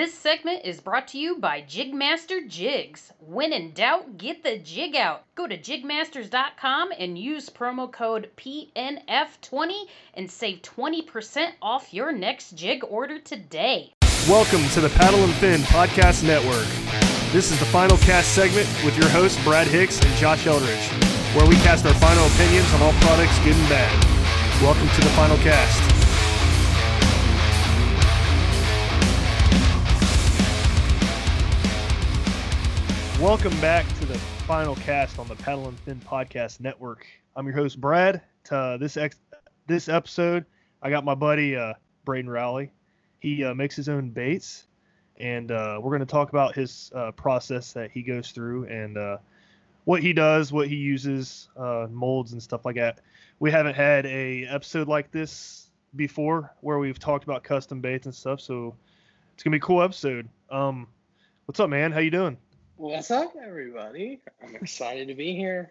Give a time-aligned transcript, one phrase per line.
[0.00, 3.12] This segment is brought to you by Jigmaster Jigs.
[3.18, 5.24] When in doubt, get the jig out.
[5.34, 9.74] Go to jigmasters.com and use promo code PNF20
[10.14, 13.92] and save 20% off your next jig order today.
[14.26, 16.68] Welcome to the Paddle and Fin Podcast Network.
[17.30, 20.88] This is the final cast segment with your hosts, Brad Hicks and Josh Eldridge,
[21.36, 24.62] where we cast our final opinions on all products, good and bad.
[24.62, 25.89] Welcome to the final cast.
[33.20, 37.06] Welcome back to the final cast on the Paddle and Fin Podcast Network.
[37.36, 38.22] I'm your host, Brad.
[38.44, 39.20] To this ex-
[39.66, 40.46] this episode,
[40.80, 41.74] I got my buddy uh,
[42.06, 42.72] Brayden Rowley.
[43.18, 44.64] He uh, makes his own baits,
[45.18, 48.96] and uh, we're going to talk about his uh, process that he goes through and
[48.96, 49.18] uh,
[49.84, 53.02] what he does, what he uses, uh, molds and stuff like that.
[53.38, 58.14] We haven't had a episode like this before where we've talked about custom baits and
[58.14, 58.74] stuff, so
[59.34, 60.26] it's gonna be a cool episode.
[60.48, 60.86] Um,
[61.44, 61.92] what's up, man?
[61.92, 62.38] How you doing?
[62.80, 64.22] What's up, everybody?
[64.42, 65.70] I'm excited to be here.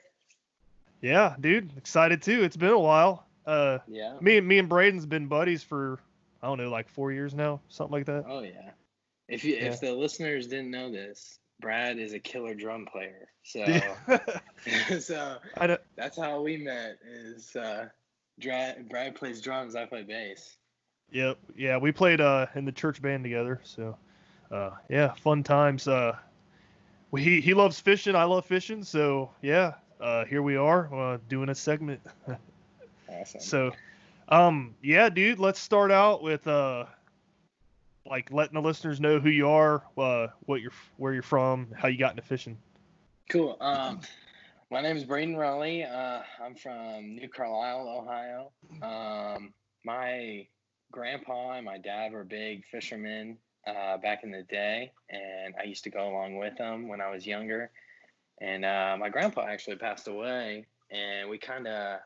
[1.01, 2.43] Yeah, dude, excited too.
[2.43, 3.25] It's been a while.
[3.47, 4.15] Uh, Yeah.
[4.21, 5.99] me, me and Brayden's been buddies for
[6.43, 8.25] I don't know, like four years now, something like that.
[8.27, 8.69] Oh yeah.
[9.27, 13.27] If you if the listeners didn't know this, Brad is a killer drum player.
[13.41, 13.65] So
[14.99, 16.99] so I don't, that's how we met.
[17.03, 17.89] Is uh,
[18.39, 20.57] Dra- Brad plays drums, I play bass.
[21.11, 21.39] Yep.
[21.57, 23.97] Yeah, we played uh in the church band together, so
[24.51, 25.87] uh yeah, fun times.
[25.87, 26.15] Uh
[27.17, 31.49] he he loves fishing, I love fishing, so yeah, uh here we are uh doing
[31.49, 32.01] a segment.
[33.07, 33.41] Awesome.
[33.41, 33.71] so
[34.29, 36.85] um yeah, dude, let's start out with uh
[38.05, 41.87] like letting the listeners know who you are, uh what you're where you're from, how
[41.87, 42.57] you got into fishing.
[43.29, 43.57] Cool.
[43.59, 44.01] Um,
[44.71, 45.83] my name is Brayden Rowley.
[45.83, 48.51] Uh, I'm from New Carlisle, Ohio.
[48.81, 49.53] Um,
[49.83, 50.47] my
[50.91, 53.37] grandpa and my dad were big fishermen
[53.69, 57.11] uh, back in the day, and I used to go along with them when I
[57.11, 57.71] was younger.
[58.41, 61.99] And uh, my grandpa actually passed away, and we kind of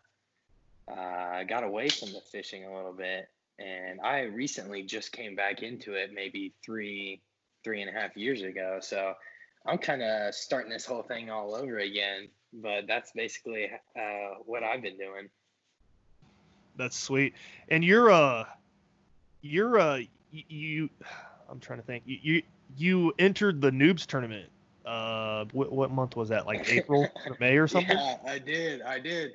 [0.92, 3.30] uh, got away from the fishing a little bit.
[3.60, 7.22] And I recently just came back into it, maybe three,
[7.64, 8.80] three and a half years ago.
[8.82, 9.14] So
[9.66, 14.64] I'm kind of starting this whole thing all over again, but that's basically uh, what
[14.64, 15.30] I've been doing.
[16.76, 17.36] That's sweet.
[17.70, 18.46] And you're uh
[19.42, 20.00] you're uh
[20.34, 20.90] y- you
[21.54, 22.04] I'm trying to think.
[22.06, 22.42] You you,
[22.76, 24.50] you entered the noobs tournament.
[24.86, 26.46] Uh what, what month was that?
[26.46, 27.96] Like April or May or something?
[27.96, 28.82] Yeah, I did.
[28.82, 29.32] I did.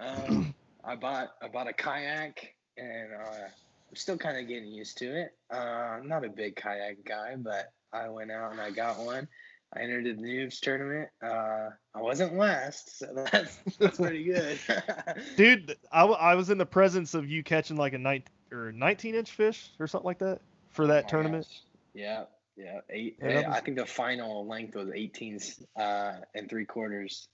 [0.00, 4.98] Um, I bought I bought a kayak, and uh, I'm still kind of getting used
[4.98, 5.30] to it.
[5.52, 9.28] Uh, I'm not a big kayak guy, but I went out and I got one.
[9.76, 11.10] I entered the noobs tournament.
[11.22, 14.58] Uh, I wasn't last, so that's that's pretty good.
[15.36, 18.72] Dude, I, w- I was in the presence of you catching like a nine or
[18.72, 20.40] 19 inch fish or something like that
[20.78, 21.46] for that Oh tournament.
[21.46, 21.62] gosh.
[21.94, 22.24] Yeah,
[22.56, 22.80] yeah.
[22.90, 23.18] Eight.
[23.20, 25.38] Yeah, that I think the final length was 18
[25.78, 27.28] uh, and three quarters.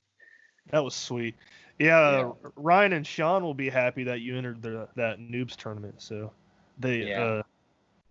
[0.71, 1.34] That was sweet.
[1.78, 6.00] Yeah, Ryan and Sean will be happy that you entered the that noobs tournament.
[6.00, 6.32] So
[6.78, 7.15] they Yeah.
[7.15, 7.43] uh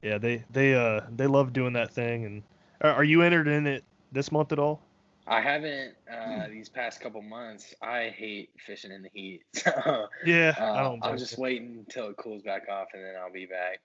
[0.01, 2.43] yeah, they they uh they love doing that thing and
[2.81, 4.81] are, are you entered in it this month at all?
[5.27, 7.73] I haven't uh, these past couple months.
[7.81, 11.01] I hate fishing in the heat, so Yeah, uh, I don't.
[11.01, 11.37] I'm just you.
[11.37, 13.79] waiting until it cools back off, and then I'll be back.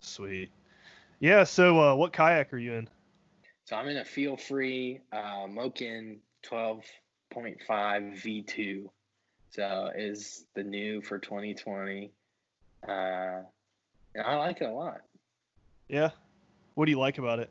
[0.00, 0.50] Sweet.
[1.20, 2.88] Yeah, so uh what kayak are you in?
[3.66, 8.86] So I'm in a Feelfree uh, Moken 12.5 V2.
[9.50, 12.10] So is the new for 2020,
[12.88, 15.02] uh, and I like it a lot.
[15.88, 16.10] Yeah.
[16.74, 17.50] What do you like about it?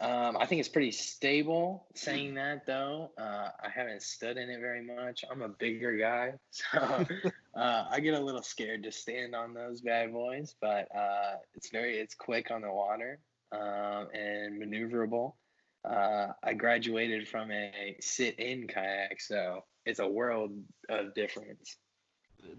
[0.00, 1.86] Um, I think it's pretty stable.
[1.94, 5.24] Saying that though, uh, I haven't stood in it very much.
[5.30, 7.04] I'm a bigger guy, so
[7.54, 10.54] uh, I get a little scared to stand on those bad boys.
[10.60, 13.20] But uh, it's very, it's quick on the water.
[13.52, 15.34] um, and maneuverable.
[15.84, 20.52] Uh, I graduated from a sit-in kayak, so it's a world
[20.88, 21.76] of difference.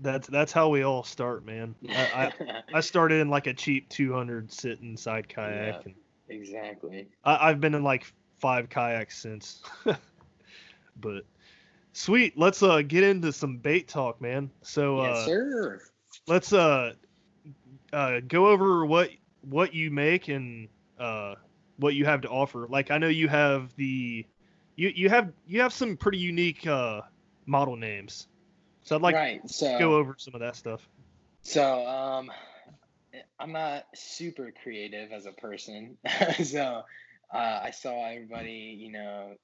[0.01, 1.75] That's that's how we all start, man.
[1.89, 5.81] I, I, I started in like a cheap 200 sit inside kayak, Yeah.
[5.85, 5.95] and
[6.31, 7.07] exactly.
[7.23, 9.61] I, I've been in like five kayaks since.
[10.99, 11.23] but
[11.93, 14.49] sweet, let's uh get into some bait talk, man.
[14.61, 15.81] So yes, uh, sir.
[16.27, 16.93] let's uh
[17.93, 19.09] uh go over what
[19.41, 20.67] what you make and
[20.99, 21.35] uh
[21.77, 22.67] what you have to offer.
[22.69, 24.25] Like I know you have the
[24.75, 27.01] you you have you have some pretty unique uh
[27.45, 28.27] model names.
[28.83, 29.41] So I'd like right.
[29.49, 30.87] So to go over some of that stuff.
[31.43, 32.31] So, um,
[33.39, 35.97] I'm not super creative as a person.
[36.43, 36.83] so,
[37.33, 39.35] uh, I saw everybody, you know,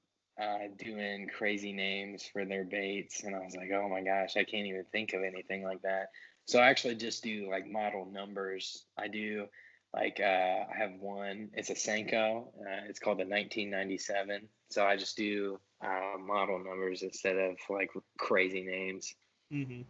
[0.42, 4.44] uh, doing crazy names for their baits, and I was like, oh my gosh, I
[4.44, 6.10] can't even think of anything like that.
[6.46, 8.86] So, I actually just do like model numbers.
[8.98, 9.48] I do
[9.94, 14.48] like, uh, I have one, it's a Senko, uh, it's called the 1997.
[14.70, 19.14] So, I just do uh, model numbers instead of like crazy names.
[19.52, 19.82] hmm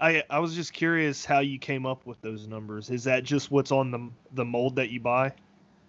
[0.00, 2.90] I I was just curious how you came up with those numbers.
[2.90, 5.32] Is that just what's on the the mold that you buy?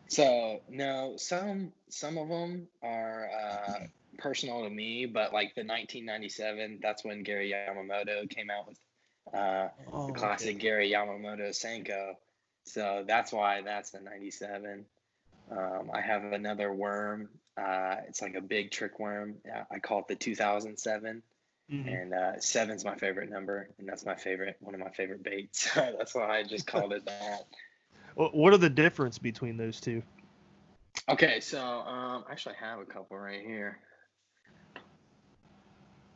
[0.10, 3.80] So no, some some of them are uh,
[4.18, 8.68] personal to me, but like the 1997, that's when Gary Yamamoto came out with
[9.34, 12.13] uh, Oh, the classic Gary Yamamoto Senko.
[12.66, 14.86] So that's why that's the 97.
[15.52, 17.30] Um, I have another worm.
[17.57, 19.36] Uh, it's like a big trick worm.
[19.72, 21.24] I call it the 2007,
[21.72, 21.88] Mhm.
[21.90, 25.74] and uh, seven's my favorite number, and that's my favorite one of my favorite baits.
[25.76, 27.36] that's why I just called it that.
[28.16, 30.04] What are the difference between those two?
[31.10, 33.80] Okay, so um, I actually have a couple right here.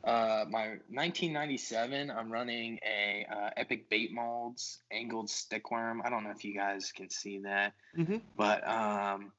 [0.04, 6.02] Uh, my 1997, I'm running a uh, Epic Bait Molds angled stickworm.
[6.04, 8.18] I don't know if you guys can see that, Mm-hmm.
[8.36, 9.32] but um,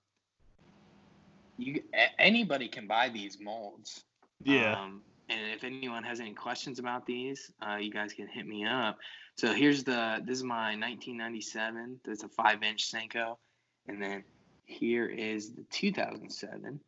[1.57, 4.05] you a- anybody can buy these molds.
[4.45, 4.77] Yeah.
[4.79, 8.67] Um, and if anyone has any questions about these, uh, you guys can hit me
[8.67, 8.99] up.
[9.37, 12.01] So here's the this is my 1997.
[12.05, 13.37] That's a five inch Senko,
[13.89, 14.25] and then
[14.67, 16.81] here is the 2007.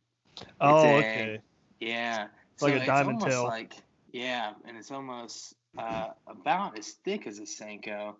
[0.60, 1.38] oh, a- okay.
[1.80, 3.44] Yeah, It's like a diamond almost tail.
[3.44, 3.74] Like
[4.12, 8.14] yeah, and it's almost uh, about as thick as a Senko,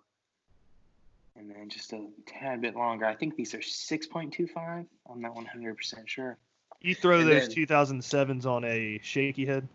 [1.35, 3.05] and then just a tad bit longer.
[3.05, 4.85] I think these are 6.25.
[5.09, 6.37] I'm not 100 percent sure.
[6.81, 9.67] You throw and those then- 2007s on a shaky head.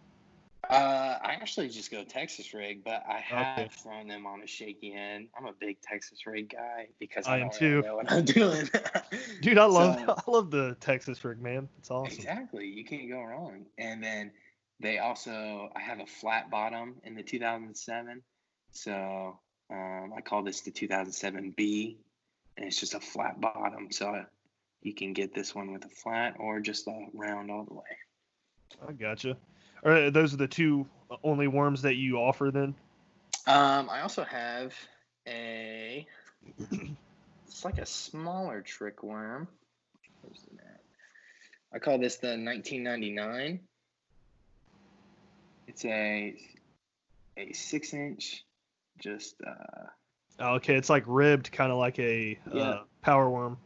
[0.68, 3.68] Uh, I actually just go Texas rig, but I have Okay.
[3.82, 5.28] thrown them on a shaky end.
[5.38, 7.80] I'm a big Texas rig guy because I I, am too.
[7.82, 8.68] know what I'm doing.
[9.40, 11.68] Dude, I love So- I love the Texas rig, man.
[11.78, 12.12] It's awesome.
[12.14, 13.64] Exactly, you can't go wrong.
[13.78, 14.30] And then
[14.80, 18.22] they also, I have a flat bottom in the 2007,
[18.70, 19.38] so
[19.70, 21.96] um, I call this the 2007B,
[22.56, 23.90] and it's just a flat bottom.
[23.90, 24.24] So
[24.82, 28.86] you can get this one with a flat or just a round all the way.
[28.86, 29.36] I gotcha.
[29.82, 30.86] Right, those are the two
[31.22, 32.74] only worms that you offer then?
[33.46, 34.74] Um, I also have
[35.26, 36.06] a.
[37.46, 39.48] It's like a smaller trick worm.
[41.74, 43.60] I call this the 1999.
[45.66, 46.36] It's a
[47.36, 48.44] a six inch,
[49.00, 49.86] just uh,
[50.40, 52.62] Oh, okay, it's like ribbed, kind of like a Yeah.
[52.62, 53.58] uh, power worm.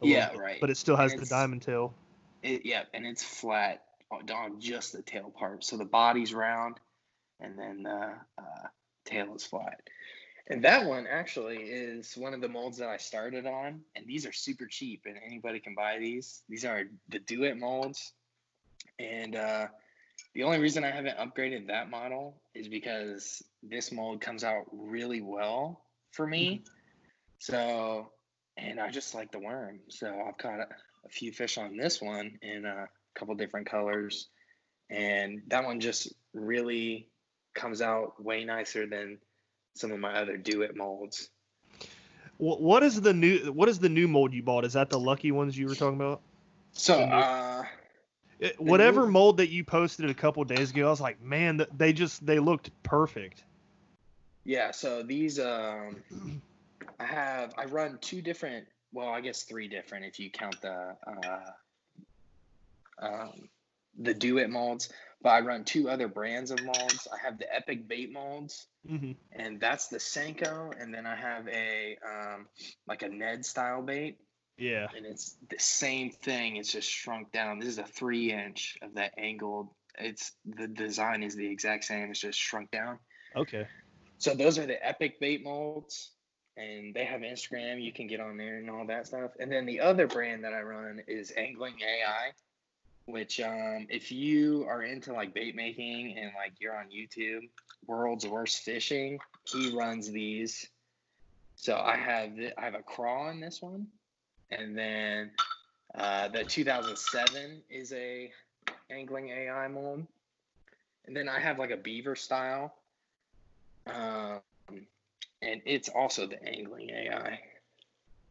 [0.00, 0.60] a Yeah, bit, right.
[0.60, 1.92] But it still has And the diamond tail.
[2.42, 5.64] it, yeah, and it's flat on, just the tail part.
[5.64, 6.78] So the body's round,
[7.38, 8.68] and then the uh,
[9.04, 9.80] tail is flat.
[10.48, 14.26] And that one actually is one of the molds that I started on, and these
[14.26, 16.42] are super cheap, and anybody can buy these.
[16.48, 18.12] These are the Do It molds,
[18.98, 19.68] and uh,
[20.34, 25.20] the only reason I haven't upgraded that model is because this mold comes out really
[25.20, 26.64] well for me.
[27.38, 28.10] So,
[28.56, 30.66] and I just like the worm, so I've caught a,
[31.04, 34.28] a few fish on this one and a couple different colors,
[34.88, 37.08] and that one just really
[37.54, 39.18] comes out way nicer than
[39.74, 41.30] some of my other Do It molds.
[42.38, 44.64] Wh- What is the new What is the new mold you bought?
[44.64, 46.20] Is that the lucky ones you were talking about?
[46.72, 47.64] So, uh,
[48.38, 51.66] It, whatever new- mold that you posted a couple days ago, I was like, man,
[51.76, 53.44] they just they looked perfect.
[54.44, 56.02] Yeah, so these um
[56.98, 60.96] I have I run two different well, I guess three different if you count the
[61.06, 61.40] uh
[63.00, 63.48] um
[63.98, 64.90] the do it molds,
[65.22, 67.08] but I run two other brands of molds.
[67.12, 71.46] I have the Epic Bait molds hmm and that's the Senko and then I have
[71.48, 72.46] a um
[72.86, 74.18] like a Ned style bait
[74.58, 74.88] Yeah.
[74.96, 77.58] and it's the same thing, it's just shrunk down.
[77.58, 79.68] This is a 3 inch of that angled.
[79.98, 82.98] It's the design is the exact same, it's just shrunk down.
[83.36, 83.66] Okay.
[84.18, 86.12] So those are the epic bait molds,
[86.56, 87.82] and they have Instagram.
[87.82, 89.32] You can get on there and all that stuff.
[89.38, 92.32] And then the other brand that I run is Angling AI,
[93.12, 97.48] which um, if you are into like bait making and like you're on YouTube,
[97.86, 100.68] World's Worst Fishing, he runs these.
[101.56, 103.86] So I have I have a craw in this one,
[104.50, 105.30] and then
[105.94, 108.30] uh, the 2007 is a
[108.90, 110.06] angling AI mold,
[111.06, 112.74] and then I have like a beaver style,
[113.86, 114.40] um,
[115.42, 117.40] and it's also the angling AI.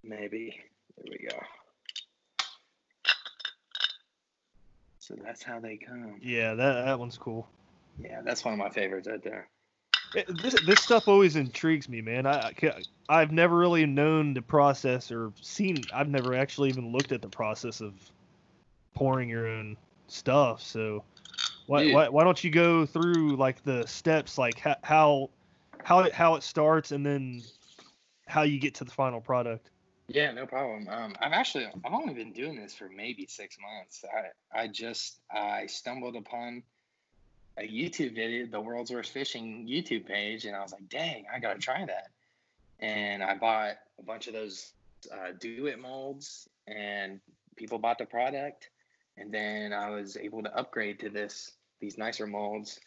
[0.04, 0.60] Maybe
[0.98, 1.38] there we go.
[5.10, 6.20] So that's how they come.
[6.22, 7.48] Yeah, that that one's cool.
[8.00, 9.50] Yeah, that's one of my favorites right there.
[10.14, 12.28] It- This this stuff always intrigues me, man.
[12.28, 15.90] I I- I've never really known the process or seen.
[15.92, 17.96] I've never actually even looked at the process of
[18.94, 20.62] pouring your own stuff.
[20.62, 21.04] So
[21.66, 25.30] why why, why don't you go through like the steps, like ho- how
[25.84, 27.44] how it how it starts, and then
[28.28, 29.70] how you get to the final product?
[30.10, 30.88] Yeah, no problem.
[30.90, 34.04] Um, I've actually I've only been doing this for maybe six months.
[34.12, 36.64] I I just I stumbled upon
[37.60, 41.40] a YouTube video, the world's worst fishing YouTube page, and I was like, dang, I
[41.40, 42.08] gotta try that.
[42.80, 44.72] And I bought a bunch of those
[45.14, 47.20] uh, do it molds, and
[47.56, 48.68] people bought the product,
[49.16, 51.52] and then I was able to upgrade to this
[51.82, 52.80] these nicer molds.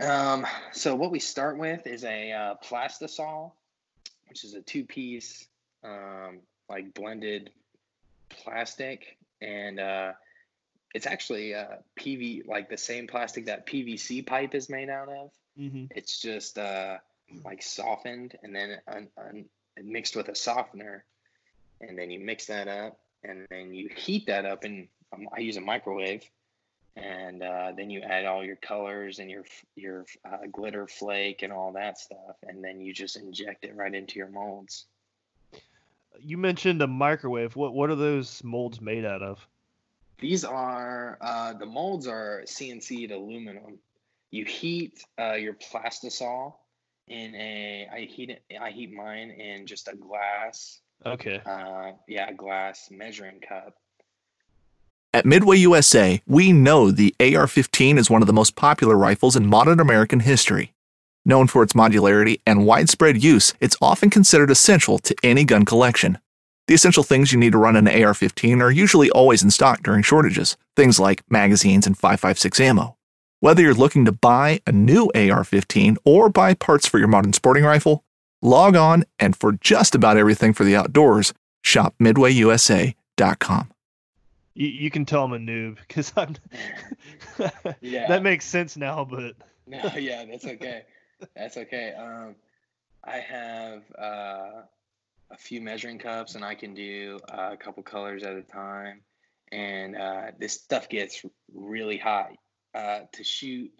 [0.00, 3.50] Um, so what we start with is a uh, plastisol,
[4.28, 5.48] which is a two piece
[5.86, 7.50] um, like blended
[8.28, 10.12] plastic, and uh,
[10.94, 15.30] it's actually uh, PV like the same plastic that PVC pipe is made out of.
[15.58, 15.86] Mm-hmm.
[15.90, 16.98] It's just uh,
[17.44, 19.44] like softened and then un- un-
[19.82, 21.04] mixed with a softener,
[21.80, 25.40] and then you mix that up, and then you heat that up, and um, I
[25.40, 26.28] use a microwave.
[26.98, 31.52] And uh, then you add all your colors and your your uh, glitter flake and
[31.52, 34.86] all that stuff, and then you just inject it right into your molds.
[36.20, 37.56] You mentioned a microwave.
[37.56, 39.46] What what are those molds made out of?
[40.18, 43.78] These are uh, the molds are CNC'd aluminum.
[44.30, 46.54] You heat uh, your plastisol
[47.08, 47.88] in a.
[47.92, 48.42] I heat it.
[48.60, 50.80] I heat mine in just a glass.
[51.04, 51.40] Okay.
[51.44, 53.74] Uh, yeah, a glass measuring cup.
[55.12, 59.34] At Midway USA, we know the AR 15 is one of the most popular rifles
[59.34, 60.72] in modern American history.
[61.28, 66.18] Known for its modularity and widespread use, it's often considered essential to any gun collection.
[66.68, 69.82] The essential things you need to run an AR 15 are usually always in stock
[69.82, 72.96] during shortages, things like magazines and 5.56 ammo.
[73.40, 77.32] Whether you're looking to buy a new AR 15 or buy parts for your modern
[77.32, 78.04] sporting rifle,
[78.40, 83.72] log on and for just about everything for the outdoors, shop midwayusa.com.
[84.54, 86.36] You, you can tell I'm a noob because I'm.
[87.80, 88.06] Yeah.
[88.08, 89.34] that makes sense now, but
[89.66, 90.84] No, yeah, that's okay.
[91.34, 91.92] That's okay.
[91.92, 92.34] Um,
[93.04, 94.62] I have uh,
[95.30, 99.00] a few measuring cups, and I can do uh, a couple colors at a time.
[99.52, 102.30] And uh, this stuff gets really hot.
[102.74, 103.72] Uh, to shoot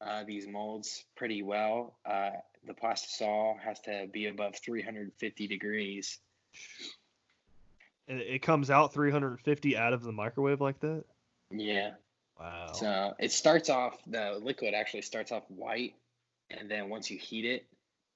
[0.00, 2.30] uh, these molds pretty well, uh,
[2.66, 6.18] the plastisol has to be above 350 degrees.
[8.08, 11.04] it comes out 350 out of the microwave like that.
[11.50, 11.92] Yeah.
[12.38, 12.72] Wow.
[12.74, 15.94] So it starts off, the liquid actually starts off white,
[16.50, 17.66] and then once you heat it,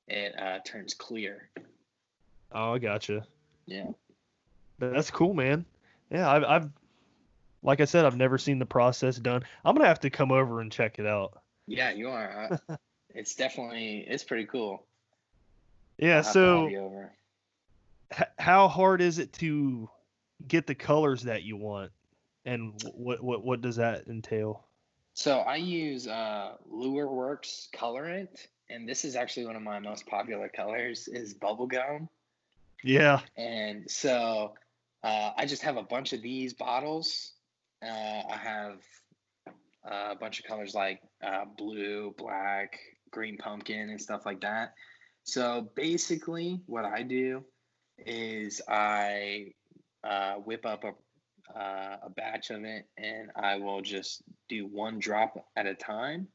[0.09, 1.51] it uh, turns clear.
[2.53, 3.27] oh, I gotcha.
[3.67, 3.89] Yeah.
[4.79, 5.65] That's cool, man.
[6.11, 6.71] Yeah, I've, I've,
[7.63, 9.43] like I said, I've never seen the process done.
[9.65, 11.41] I'm gonna have to come over and check it out.
[11.67, 12.59] Yeah, you are.
[12.69, 12.77] Uh,
[13.15, 14.85] it's definitely it's pretty cool.
[15.99, 16.19] Yeah.
[16.19, 17.11] I'll have to have So,
[18.19, 19.89] h- how hard is it to
[20.49, 21.93] get the colors that you want,
[22.45, 24.65] and what what what does that entail?
[25.15, 30.07] So I use uh, Lure Works colorant, and this is actually one of my most
[30.07, 32.09] popular colors is bubblegum.
[32.83, 33.21] Yeah.
[33.37, 34.55] And so
[35.03, 37.33] uh, I just have a bunch of these bottles.
[37.83, 38.79] Uh, I have
[39.85, 42.79] uh, a bunch of colors like uh, blue, black,
[43.11, 44.75] green pumpkin, and stuff like that.
[45.25, 47.45] So basically, what I do
[47.99, 49.53] is I
[50.03, 50.93] uh, whip up a
[51.55, 56.29] uh, a batch of it, and I will just do one drop at a time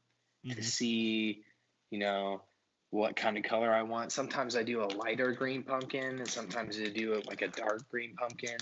[0.50, 0.64] to Mhm.
[0.64, 1.44] see,
[1.90, 2.42] you know,
[2.90, 4.12] what kind of color I want.
[4.12, 7.88] Sometimes I do a lighter green pumpkin, and sometimes I do it like a dark
[7.88, 8.58] green pumpkin.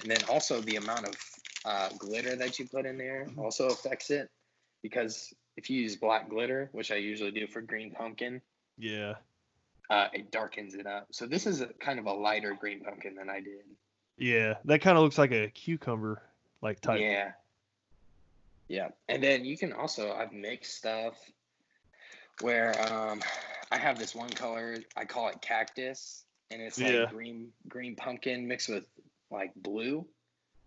[0.00, 1.16] And then also the amount of
[1.64, 4.30] uh, glitter that you put in there also affects it
[4.82, 8.40] because if you use black glitter, which I usually do for green pumpkin,
[8.78, 9.16] Yeah.
[9.90, 11.08] uh, it darkens it up.
[11.12, 13.64] So this is a kind of a lighter green pumpkin than I did.
[14.20, 14.54] Yeah.
[14.66, 16.22] That kind of looks like a cucumber
[16.62, 17.00] like type.
[17.00, 17.32] Yeah.
[18.68, 18.88] Yeah.
[19.08, 21.18] And then you can also I've mixed stuff
[22.42, 23.20] where um
[23.72, 27.06] I have this one color, I call it cactus, and it's like Yeah.
[27.06, 28.84] green green pumpkin mixed with
[29.30, 30.06] like blue.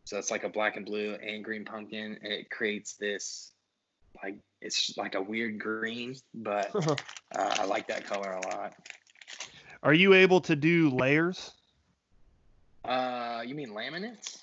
[0.05, 3.51] So it's like a black and blue and green pumpkin, and it creates this
[4.23, 6.71] like it's like a weird green, but
[7.35, 8.73] uh, I like that color a lot.
[9.83, 11.51] Are you able to do layers?
[12.85, 14.37] Uh, you mean laminates?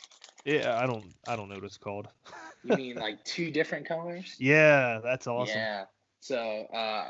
[0.45, 2.09] Yeah, I don't I don't know what it's called.
[2.63, 4.37] You mean like two different colors?
[4.39, 5.57] Yeah, that's awesome.
[5.57, 5.85] Yeah.
[6.21, 6.37] So
[6.75, 7.09] uh,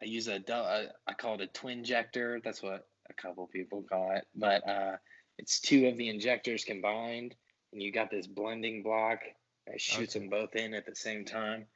[0.00, 2.40] I use a, uh, I call it a twin injector.
[2.42, 4.26] That's what a couple people call it.
[4.34, 4.96] But uh,
[5.38, 7.34] it's two of the injectors combined,
[7.72, 9.18] and you got this blending block
[9.66, 10.20] that shoots Okay.
[10.20, 11.66] them both in at the same time.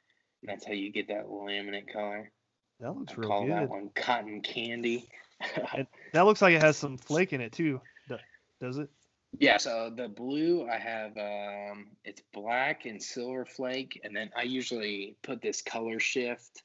[0.41, 2.31] And that's how you get that laminate color.
[2.79, 5.09] That looks I call that one cotton candy.
[6.13, 7.79] That looks like it has some flake in it too.
[8.59, 8.89] Do- Does it?
[9.37, 14.41] Yeah, so the blue I have um it's black and silver flake and then I
[14.43, 16.63] usually put this color shift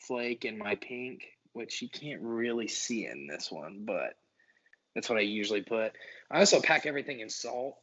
[0.00, 4.16] flake in my pink, which you can't really see in this one, but
[4.94, 5.92] that's what I usually put.
[6.30, 7.76] I also pack everything in salt.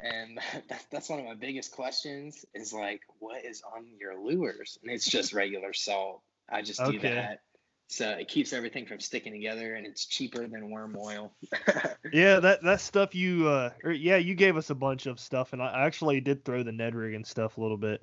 [0.00, 0.38] And
[0.68, 4.78] that, that's one of my biggest questions is like what is on your lures?
[4.82, 6.22] And it's just regular salt.
[6.50, 7.10] I just do Okay.
[7.10, 7.42] that.
[7.94, 11.32] So it keeps everything from sticking together and it's cheaper than worm oil.
[12.12, 15.52] Yeah, that that stuff you uh or, yeah, you gave us a bunch of stuff
[15.52, 18.02] and I actually did throw the Ned rig and stuff a little bit.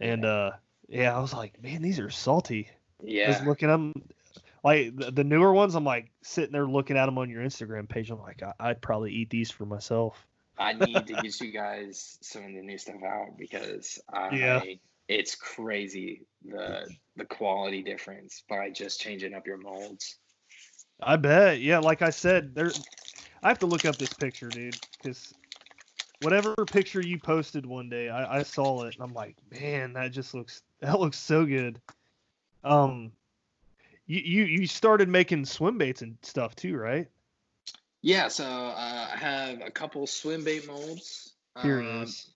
[0.00, 0.52] And uh
[0.88, 2.68] yeah, I was like, man, these are salty.
[3.02, 3.32] yeah.
[3.32, 3.92] Just looking at them
[4.64, 7.88] like the, the newer ones, I'm like sitting there looking at them on your Instagram
[7.88, 8.10] page.
[8.10, 10.26] I'm like, I, I'd probably eat these for myself.
[10.58, 14.62] I need to get you guys some of the new stuff out because I Yeah.
[15.08, 20.18] It's crazy the the quality difference by just changing up your molds.
[21.02, 21.60] I bet.
[21.60, 22.70] Yeah, like I said, there.
[23.42, 25.34] I have to look up this picture, dude, because
[26.20, 30.12] whatever picture you posted one day, I, I saw it and I'm like, man, that
[30.12, 31.80] just looks that looks so good.
[32.64, 33.12] Um,
[34.06, 37.08] you you you started making swim baits and stuff too, right?
[38.02, 41.34] Yeah, so uh, I have a couple swim bait molds.
[41.62, 42.30] Here it Um, is.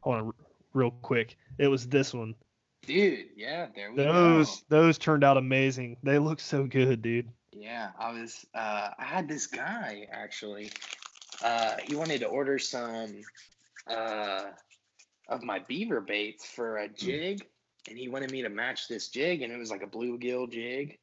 [0.00, 0.34] Hold on, r-
[0.74, 1.36] real quick.
[1.58, 2.34] It was this one.
[2.86, 4.62] Dude, yeah, there we Those go.
[4.68, 5.96] those turned out amazing.
[6.02, 7.28] They look so good, dude.
[7.52, 10.70] Yeah, I was uh I had this guy actually.
[11.42, 13.22] Uh he wanted to order some
[13.86, 14.44] uh
[15.28, 17.44] of my beaver baits for a jig
[17.88, 20.98] and he wanted me to match this jig and it was like a bluegill jig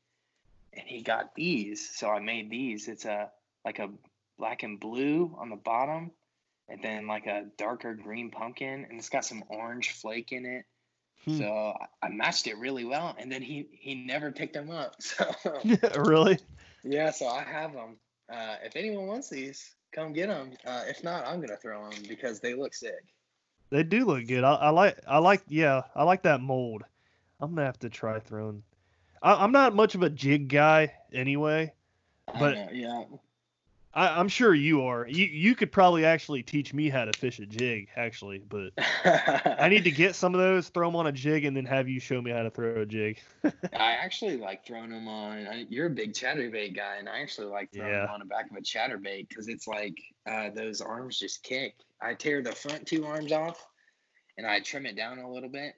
[0.73, 3.29] and he got these so I made these it's a
[3.65, 3.89] like a
[4.37, 6.11] black and blue on the bottom
[6.69, 10.65] and then like a darker green pumpkin and it's got some orange flake in it
[11.25, 11.37] Hmm.
[11.37, 15.25] so I- matched it really well and then he he never picked them up so
[15.97, 16.37] really?
[16.83, 17.97] yeah, so I have them.
[18.31, 20.51] Uh, if anyone wants these, come get them.
[20.65, 23.03] Uh, if not, I'm gonna throw them because they look sick.
[23.71, 24.43] They do look good.
[24.43, 26.83] I, I like I like yeah, I like that mold.
[27.39, 28.63] I'm gonna have to try throwing.
[29.21, 31.73] I, I'm not much of a jig guy anyway.
[32.39, 33.03] But- know, yeah,
[33.93, 35.07] I, I'm sure you are.
[35.07, 38.39] You you could probably actually teach me how to fish a jig, actually.
[38.47, 41.65] But I need to get some of those, throw them on a jig, and then
[41.65, 43.19] have you show me how to throw a jig.
[43.43, 45.47] I actually like throwing them on.
[45.47, 48.51] I, you're a big chatterbait guy, and I actually like throwing them on the back
[48.51, 49.97] of a chatterbait because it's like
[50.29, 51.73] uh, those arms just kick.
[52.01, 53.65] I tear the front two arms off,
[54.37, 55.73] and I trim it down a little bit,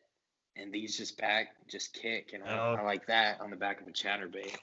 [0.57, 2.75] and these just back just kick, and I, Oh.
[2.79, 4.57] I like that on the back of a chatterbait.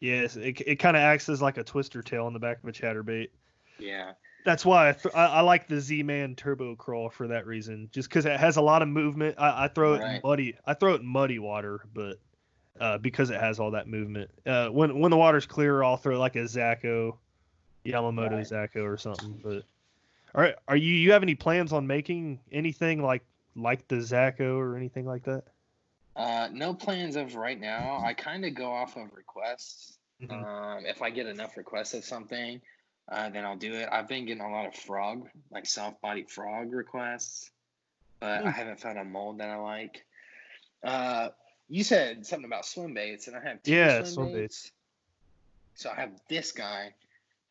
[0.00, 2.68] Yes, it, it kind of acts as like a twister tail on the back of
[2.68, 3.28] a chatterbait.
[3.78, 4.12] Yeah.
[4.44, 7.90] That's why I, th- I, I like the Z-Man Turbo Crawl for that reason.
[7.92, 9.34] Just because it has a lot of movement.
[9.38, 10.56] I, I throw it in muddy.
[10.64, 12.18] I throw it in muddy water, but
[12.80, 14.30] uh, because it has all that movement.
[14.46, 17.18] Uh, when when the water's clear, I'll throw like a Zako,
[17.84, 18.46] Yamamoto Right.
[18.46, 19.38] Zako or something.
[19.42, 19.64] But
[20.34, 23.22] all right, are you you have any plans on making anything like
[23.54, 25.44] like the Zako or anything like that?
[26.20, 28.02] Uh, no plans of right now.
[28.04, 29.98] I kind of go off of requests.
[30.20, 30.30] Mhm.
[30.30, 32.60] Um, if I get enough requests of something,
[33.10, 33.88] uh, then I'll do it.
[33.90, 37.50] I've been getting a lot of frog, like soft-bodied frog requests,
[38.20, 38.60] but I Hmm.
[38.60, 40.04] haven't found a mold that I like.
[40.82, 41.30] Uh,
[41.68, 44.64] you said something about swim baits, and I have two Yeah, swim, swim baits.
[44.64, 44.72] baits.
[45.76, 46.94] So I have this guy.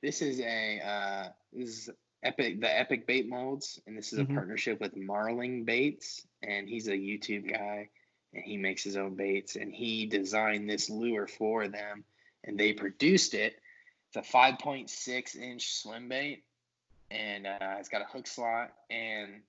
[0.04, 1.90] This is a uh, this is
[2.22, 4.30] epic the epic bait molds, and this is Mhm.
[4.30, 7.90] a partnership with Marling Baits, and he's a YouTube guy,
[8.34, 12.04] and he makes his own baits, and he designed this lure for them,
[12.44, 13.60] and they produced it.
[14.14, 16.44] It's a 5.6 inch swim bait,
[17.12, 19.42] and uh, it's got a hook slot, and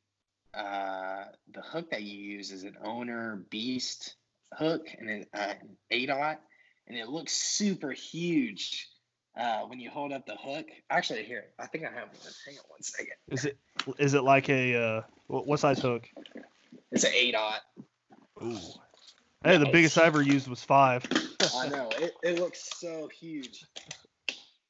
[0.55, 4.17] uh, the hook that you use is an owner beast
[4.55, 5.55] hook, and an uh,
[5.91, 6.41] eight aught,
[6.89, 8.89] and it looks super huge
[9.39, 10.67] uh, when you hold up the hook.
[10.91, 12.33] Actually, here, I think I have one.
[12.47, 13.15] Hang on one second.
[13.29, 13.59] Is it
[13.99, 16.09] is it like a uh, what, size hook?
[16.91, 17.61] It's an eight aught.
[18.43, 18.59] Ooh.
[19.45, 21.07] Hey, the biggest I ever used was five.
[21.57, 23.65] I know it, it looks so huge.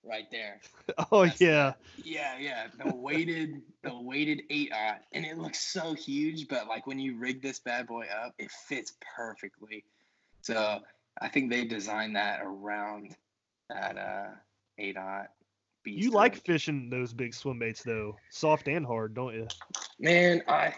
[0.04, 0.60] right there.
[1.12, 1.74] Oh That's yeah.
[2.04, 2.66] Yeah, yeah.
[2.78, 6.48] The weighted, the weighted eight aught, and it looks so huge.
[6.48, 9.84] But like when you rig this bad boy up, it fits perfectly.
[10.42, 10.80] So
[11.20, 13.14] I think they designed that around
[13.68, 14.30] that uh
[14.78, 15.28] eight aught.
[15.84, 19.46] beast You like fishing those big swim baits though, soft and hard, don't you?
[20.00, 20.74] Man, I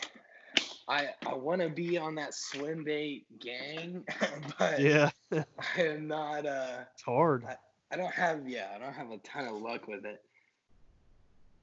[0.92, 4.04] I I want to be on that swim bait gang,
[4.58, 6.44] but Yeah, I am not.
[6.44, 7.46] Uh, it's hard.
[7.90, 10.22] I don't have yeah, I don't have a ton of luck with it.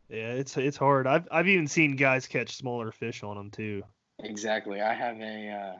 [0.10, 1.06] Yeah, it's it's hard.
[1.06, 3.84] I've I've even seen guys catch smaller fish on them too.
[4.18, 4.82] Exactly.
[4.82, 5.80] I have a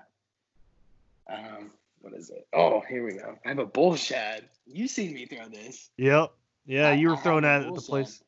[1.30, 2.48] uh, um, what is it?
[2.54, 3.36] Oh, here we go.
[3.46, 4.46] I have a bull shad.
[4.68, 5.90] You seen me throw this?
[5.98, 6.32] Yep.
[6.68, 8.22] Yeah, I- you were have throwing that at the place.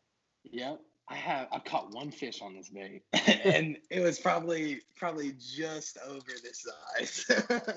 [0.51, 0.81] Yep.
[1.11, 1.47] I have.
[1.51, 3.03] I caught one fish on this bait,
[3.43, 6.65] and it was probably probably just over this
[6.97, 7.25] size.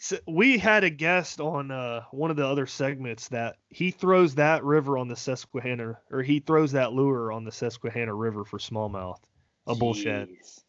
[0.00, 4.36] So we had a guest on uh, one of the other segments that he throws
[4.36, 8.58] that river on the Susquehanna, or he throws that lure on the Susquehanna River for
[8.58, 9.18] smallmouth,
[9.66, 10.60] a Jeez.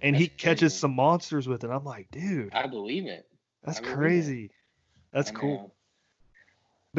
[0.00, 0.78] and he That's catches crazy.
[0.78, 1.70] some monsters with it.
[1.70, 3.26] I'm like, dude, I believe it.
[3.64, 4.50] that's I crazy.
[5.12, 5.74] That's cool.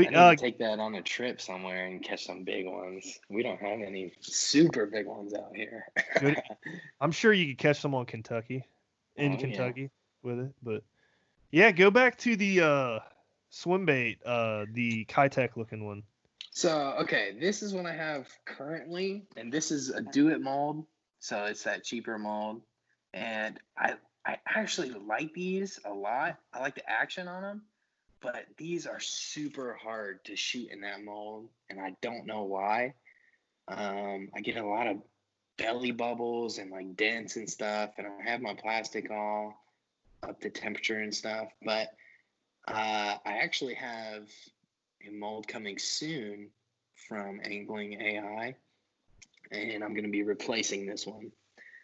[0.05, 0.11] Know.
[0.11, 2.67] But I need uh, to take that on a trip somewhere and catch some big
[2.67, 3.19] ones.
[3.29, 5.85] We don't have any super big ones out here.
[7.01, 8.65] I'm sure you could catch some on Kentucky,
[9.15, 9.41] in Oh, yeah.
[9.41, 9.91] Kentucky
[10.23, 10.51] with it.
[10.61, 10.83] But
[11.51, 12.99] yeah, go back to the uh,
[13.49, 16.03] swim bait, uh, the Keitech looking one.
[16.51, 20.85] So okay, this is what I have currently, and this is a do it mold.
[21.19, 22.61] So it's that cheaper mold,
[23.13, 23.93] and I
[24.25, 26.37] I actually like these a lot.
[26.53, 27.61] I like the action on them,
[28.21, 32.93] but these are super hard to shoot in that mold, and I don't know why.
[33.67, 34.97] Um, I get a lot of
[35.57, 39.53] belly bubbles and like dents and stuff, and I have my plastic all
[40.23, 41.89] up to temperature and stuff, but
[42.67, 44.27] uh, I actually have
[45.07, 46.49] a mold coming soon
[47.07, 48.55] from Angling AI,
[49.51, 51.31] and I'm going to be replacing this one.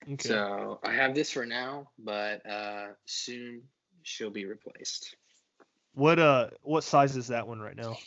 [0.04, 0.30] Okay.
[0.30, 3.63] So I have this for now, but uh, soon
[4.04, 5.15] she'll be replaced.
[5.95, 7.97] What uh, what size is that one right now?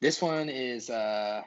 [0.00, 1.42] This one is, uh,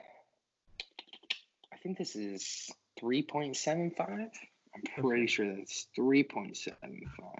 [1.72, 2.70] I think this is
[3.02, 4.30] 3.75.
[4.76, 6.76] I'm pretty sure that's 3.75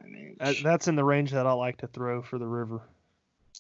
[0.06, 0.38] inch.
[0.40, 2.82] That, that's in the range that I like to throw for the river.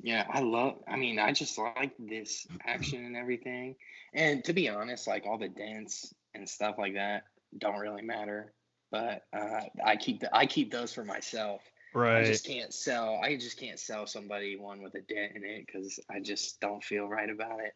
[0.01, 0.77] Yeah, I love.
[0.87, 3.75] I mean, I just like this action and everything.
[4.13, 7.25] And to be honest, like all the dents and stuff like that
[7.57, 8.51] don't really matter.
[8.91, 11.61] But uh, I keep the, I keep those for myself.
[12.23, 13.19] I just can't sell.
[13.23, 16.83] I just can't sell somebody one with a dent in it because I just don't
[16.83, 17.73] feel right about it.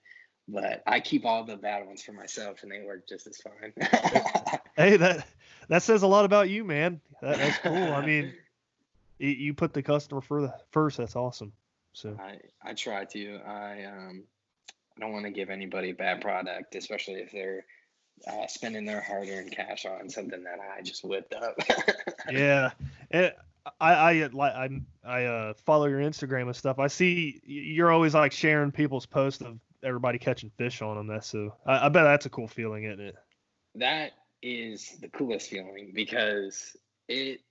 [0.48, 3.74] But I keep all the bad ones for myself, and they work just as fine.
[4.78, 5.28] Hey, that
[5.70, 7.02] that says a lot about you, man.
[7.24, 7.74] That, that's cool.
[7.74, 8.32] I mean,
[9.18, 10.98] you, you put the customer for the first.
[10.98, 11.52] That's awesome.
[11.94, 13.40] So I I try to.
[13.44, 14.24] I um
[14.96, 17.66] I don't want to give anybody a bad product, especially if they're
[18.28, 21.56] uh, spending their hard-earned cash on something that I just whipped up.
[22.32, 22.72] yeah,
[23.12, 23.34] and
[23.80, 24.70] I I like I
[25.06, 26.80] I uh, follow your Instagram and stuff.
[26.80, 31.08] I see you're always like sharing people's posts of everybody catching fish on them.
[31.08, 31.56] That's so.
[31.66, 33.16] I, I bet that's a cool feeling, isn't it?
[33.78, 36.76] that is the coolest feeling because
[37.08, 37.42] it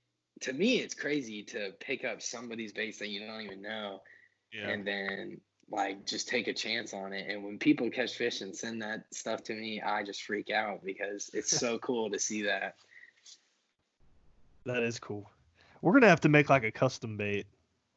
[0.41, 4.01] to me it's crazy to pick up somebody's base that you don't even know
[4.53, 4.69] yeah.
[4.69, 8.55] and then like just take a chance on it and when people catch fish and
[8.55, 12.43] send that stuff to me i just freak out because it's so cool to see
[12.43, 12.75] that
[14.67, 15.31] That is cool.
[15.87, 17.47] We're gonna have to make like a custom bait,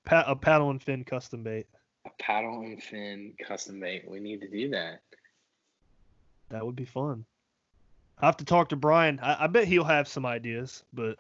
[0.06, 1.66] pa- a paddle and fin custom bait.
[2.06, 5.02] a paddle and fin custom bait we need to do that
[6.50, 7.26] That would be fun.
[8.20, 9.20] I have to talk to Brian.
[9.24, 11.18] I, I bet he'll have some ideas, but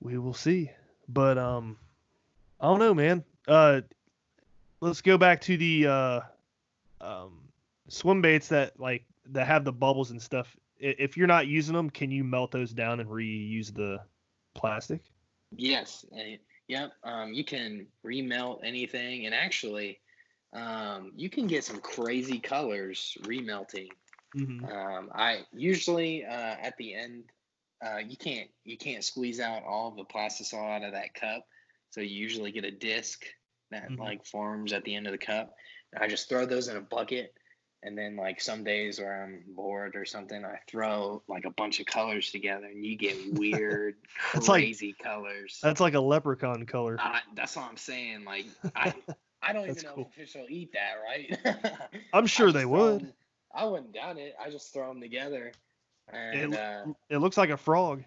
[0.00, 0.70] we will see.
[1.06, 1.76] But um,
[2.58, 3.24] I don't know, man.
[3.46, 3.82] Uh,
[4.80, 6.20] let's go back to the uh,
[7.02, 7.42] um,
[7.88, 10.56] swim baits that like that have the bubbles and stuff.
[10.78, 14.00] If you're not using them, can you melt those down and reuse the
[14.54, 15.02] plastic?
[15.56, 16.04] yes
[16.66, 19.98] yep um, you can remelt anything and actually
[20.52, 23.88] um, you can get some crazy colors remelting
[24.36, 24.64] Mm-hmm.
[24.66, 27.24] Um, I usually uh, at the end,
[27.84, 31.46] uh, you can't you can't squeeze out all the plastisol out of that cup,
[31.90, 33.24] so you usually get a disc
[33.70, 33.98] that Mhm.
[33.98, 35.54] like forms at the end of the cup.
[35.92, 37.34] And I just throw those in a bucket,
[37.82, 41.80] and then like some days where I'm bored or something, I throw like a bunch
[41.80, 43.96] of colors together, and you get weird,
[44.34, 45.58] It's like- crazy colors.
[45.62, 46.96] That's like a leprechaun color.
[47.00, 48.24] I, that's what I'm saying.
[48.24, 48.92] Like I,
[49.42, 50.10] I don't even know cool.
[50.10, 51.72] if fish will eat that, right?
[52.12, 52.92] I'm sure they would.
[52.92, 53.02] would.
[53.02, 53.12] 'em-
[53.54, 54.34] I wouldn't doubt it.
[54.44, 55.52] I just throw them together,
[56.12, 58.02] and It- uh, It looks like a frog.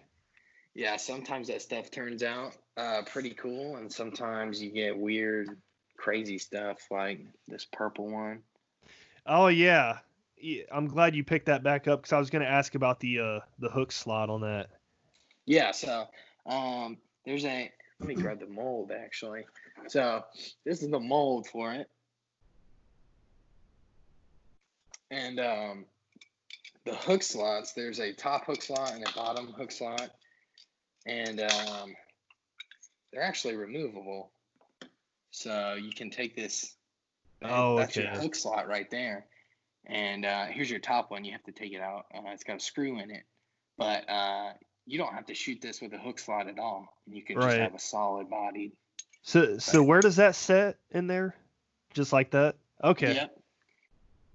[0.74, 5.56] yeah, sometimes that stuff turns out uh, pretty cool, and sometimes you get weird,
[5.98, 8.42] crazy stuff like this purple one.
[9.26, 9.98] Oh yeah.
[10.72, 13.20] I'm glad you picked that back up because I was going to ask about the
[13.20, 14.70] uh, the hook slot on that.
[15.46, 16.06] Yeah, so
[16.46, 19.44] um, there's a let me grab the mold actually.
[19.88, 20.24] So
[20.64, 21.88] this is the mold for it,
[25.10, 25.84] and um,
[26.84, 27.72] the hook slots.
[27.72, 30.10] There's a top hook slot and a bottom hook slot,
[31.06, 31.94] and um,
[33.12, 34.30] they're actually removable.
[35.30, 36.74] So you can take this.
[37.44, 39.26] Oh, that's your hook slot right there.
[39.86, 41.24] And uh, here's your top one.
[41.24, 42.06] You have to take it out.
[42.14, 43.24] Uh, it's got a screw in it,
[43.76, 44.52] but uh,
[44.86, 46.86] you don't have to shoot this with a hook slot at all.
[47.06, 48.72] You can just have a solid bodied.
[49.22, 51.34] So so where does that set in there?
[51.94, 52.56] Just like that?
[52.82, 53.14] Okay.
[53.14, 53.38] Yep.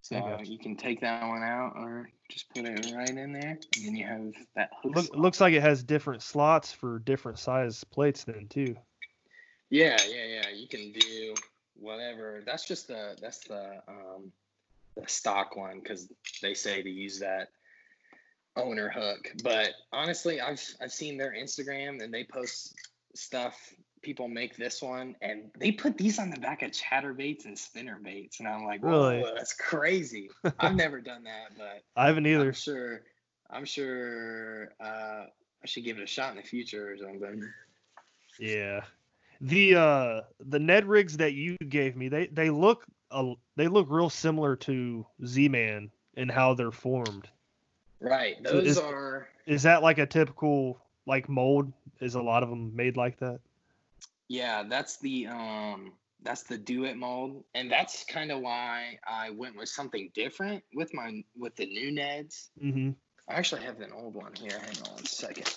[0.01, 3.85] So you can take that one out or just put it right in there, and
[3.85, 4.95] then you have that hook.
[4.95, 5.19] Look, slot.
[5.19, 8.75] looks like it has different slots for different size plates then too.
[9.69, 10.49] Yeah, yeah, yeah.
[10.55, 11.33] You can do
[11.79, 12.41] whatever.
[12.45, 14.31] That's just the that's the um
[14.95, 16.11] the stock one because
[16.41, 17.49] they say to use that
[18.55, 19.31] owner hook.
[19.43, 22.73] But honestly, I've I've seen their Instagram and they post
[23.15, 23.57] stuff.
[24.03, 27.99] People make this one and they put these on the back of chatterbaits and spinner
[28.01, 29.31] baits, and I'm like, whoa, Really?
[29.35, 30.29] that's crazy.
[30.59, 32.47] I've never done that, but I haven't either.
[32.47, 33.01] I'm sure.
[33.49, 35.25] I'm sure uh,
[35.63, 37.41] I should give it a shot in the future or something.
[38.39, 38.81] Yeah.
[39.41, 43.88] The uh the Ned rigs that you gave me, they they look uh, they look
[43.89, 47.30] real similar to Z-Man in how they're formed.
[48.00, 48.36] Right.
[48.45, 49.28] So Those is- are.
[49.45, 51.71] Is that like a typical like mold?
[52.02, 53.39] Is a lot of them made like that?
[54.28, 57.43] Yeah, that's the um that's the do it mold.
[57.56, 61.91] And that's kind of why I went with something different with my with the new
[61.91, 62.50] Neds.
[62.62, 62.89] Mm-hmm.
[63.30, 64.60] I actually have an old one here.
[64.60, 65.50] Hang on a second.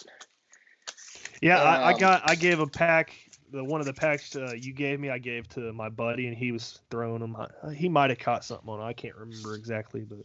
[1.40, 3.14] Yeah, I, I Um, got I gave a pack.
[3.52, 6.36] The one of the packs uh, you gave me, I gave to my buddy, and
[6.36, 7.36] he was throwing them.
[7.36, 8.80] I, he might have caught something on.
[8.80, 8.84] it.
[8.84, 10.24] I can't remember exactly, but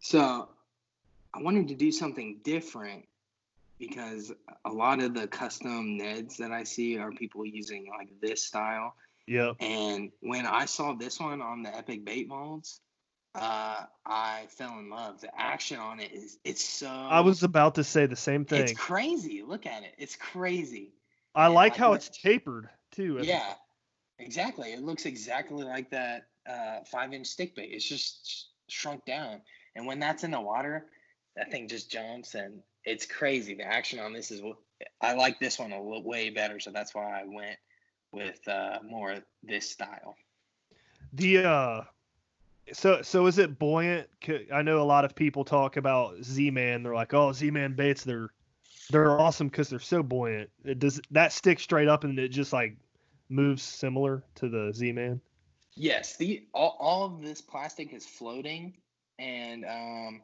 [0.00, 0.48] So
[1.34, 3.06] I wanted to do something different
[3.78, 4.32] because
[4.64, 8.94] a lot of the custom Neds that I see are people using like this style.
[9.26, 9.56] yep.
[9.60, 12.80] And when I saw this one on the Epic Bait molds,
[13.34, 15.20] uh, I fell in love.
[15.20, 18.62] The action on it is it's so I was about to say the same thing.
[18.62, 19.42] It's crazy.
[19.46, 19.94] Look at it.
[19.98, 20.92] It's crazy.
[21.34, 23.18] I and like how it's tapered too.
[23.22, 23.54] Yeah,
[24.18, 24.72] exactly.
[24.72, 27.70] It looks exactly like that uh, five inch stick bait.
[27.72, 29.40] It's just sh- shrunk down.
[29.76, 30.86] And when that's in the water,
[31.36, 33.54] that thing just jumps and it's crazy.
[33.54, 34.42] The action on this is,
[35.00, 36.58] I like this one a little way better.
[36.58, 37.58] So that's why I went
[38.12, 40.16] with uh, more this style.
[41.12, 41.80] The uh,
[42.72, 44.08] so so is it buoyant?
[44.52, 46.82] I know a lot of people talk about Z-Man.
[46.82, 48.04] They're like, oh, Z-Man baits.
[48.04, 48.30] They're
[48.90, 50.50] they're awesome because they're so buoyant.
[50.64, 52.76] It does that stick straight up and it just like
[53.28, 55.20] moves similar to the Z-Man.
[55.74, 58.74] Yes, the all, all of this plastic is floating,
[59.18, 60.22] and um,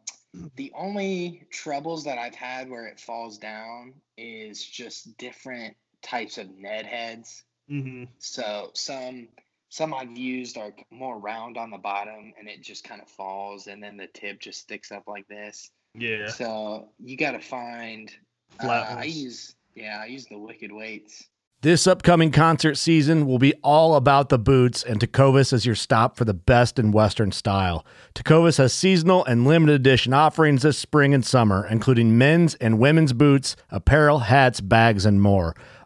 [0.57, 6.51] the only troubles that I've had where it falls down is just different types of
[6.59, 7.45] Ned heads.
[7.71, 8.05] Mm-hmm.
[8.19, 9.29] So some
[9.69, 13.69] some I've used are more round on the bottom, and it just kind of falls,
[13.69, 15.71] and then the tip just sticks up like this.
[15.95, 16.29] Yeah.
[16.29, 18.13] So you got to find.
[18.61, 21.29] Uh, I use yeah, I use the Wicked Weights.
[21.65, 26.15] This upcoming concert season will be all about the boots, and Tecovas is your stop
[26.15, 27.87] for the best in Western style.
[28.15, 33.15] Tecovas has seasonal and limited edition offerings this spring and summer, including men's and women's
[33.15, 35.57] boots, apparel, hats, bags, and more.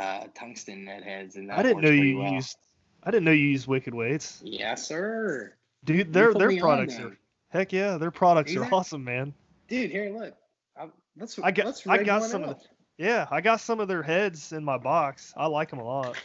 [0.00, 2.32] Uh, tungsten Ned heads, and that I didn't know you well.
[2.32, 2.56] used.
[3.02, 5.52] I didn't know you used Wicked Weights, Yes, sir.
[5.84, 6.10] dude.
[6.10, 7.18] Their their on products are
[7.50, 7.98] heck yeah.
[7.98, 9.34] Their products are awesome, man.
[9.68, 10.34] Dude, here, look.
[10.78, 10.86] I,
[11.18, 12.62] let's, I got- let's I got some of up.
[12.96, 15.34] Yeah, I got some of their heads in my box.
[15.36, 16.16] I like them a lot.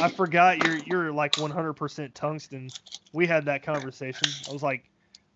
[0.00, 2.70] I forgot you're you're like 100% tungsten.
[3.12, 4.28] We had that conversation.
[4.48, 4.84] I was like,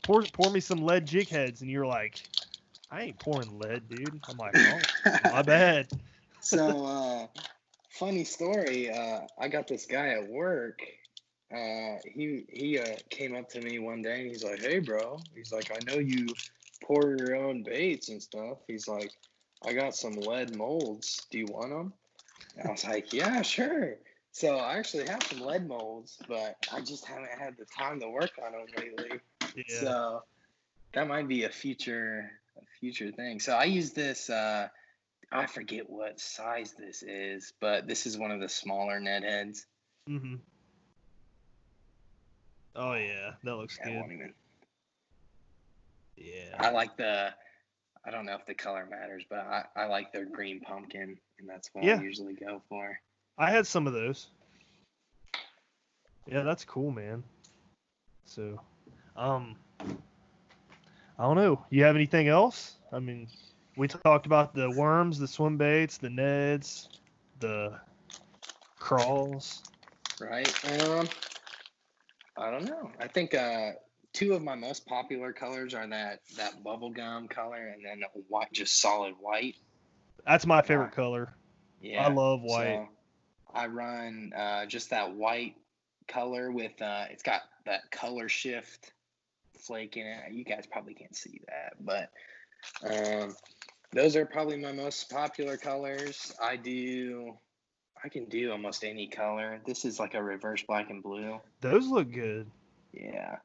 [0.02, 2.20] pour pour me some lead jig heads, and you're like,
[2.90, 4.20] I ain't pouring lead, dude.
[4.28, 5.88] I'm like, oh, my bad.
[6.42, 7.26] So uh
[7.90, 10.81] funny story uh i got this guy at work
[11.55, 15.22] uh he he uh, came up to me one day and he's like hey bro.
[15.35, 16.35] He's like i know you
[16.85, 18.59] pour your own baits and stuff.
[18.66, 19.12] He's like
[19.64, 21.26] i got some lead molds.
[21.31, 21.92] Do you want them
[22.57, 23.96] and i was like yeah sure.
[24.33, 28.09] So i actually have some lead molds but i just haven't had the time to
[28.09, 29.20] work on them lately.
[29.55, 29.62] Yeah.
[29.81, 30.22] so
[30.94, 33.40] that might be a future a future thing.
[33.40, 34.68] So I use this uh
[35.33, 39.66] I forget what size this is, but this is one of the smaller net heads.
[40.07, 40.37] hmm
[42.75, 43.97] Oh yeah, that looks I good.
[43.97, 44.35] won't even
[46.16, 46.57] Yeah.
[46.59, 47.35] I like the
[48.05, 51.49] I don't know if the color matters, but I, I like their green pumpkin and
[51.49, 51.99] that's what Yeah.
[51.99, 52.99] I usually go for.
[53.38, 54.29] I had some of those.
[56.27, 57.23] Yeah, that's cool, man.
[58.25, 58.61] So,
[59.16, 59.57] um,
[61.18, 61.64] I don't know.
[61.71, 62.77] You have anything else?
[62.92, 63.29] I mean,
[63.76, 66.88] we talked about the worms, the swim baits, the neds,
[67.40, 67.72] the
[68.78, 69.62] crawls.
[70.20, 70.48] Right?
[70.82, 71.08] Um
[72.37, 72.90] I don't know.
[72.98, 73.72] I think uh
[74.12, 78.80] two of my most popular colors are that that bubblegum color and then white just
[78.80, 79.56] solid white.
[80.26, 81.35] That's my favorite color.
[81.80, 82.06] Yeah.
[82.06, 82.87] I love white.
[82.87, 82.88] So
[83.54, 85.56] I run uh, just that white
[86.08, 88.92] color with uh, it's got that color shift
[89.58, 90.32] flake in it.
[90.32, 92.11] You guys probably can't see that, but
[92.85, 93.35] um,
[93.92, 96.33] those are probably my most popular colors.
[96.42, 97.35] I do.
[98.05, 99.61] I can do almost any color.
[99.64, 101.40] This is like a reverse black and blue.
[101.61, 102.50] Those look good.
[102.92, 103.37] Yeah.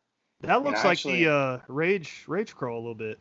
[0.41, 3.19] That looks like actually- the uh, rage rage crawl a little bit.